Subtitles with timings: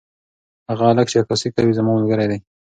[0.69, 2.39] هغه هلک چې عکاسي کوي زما ملګری دی.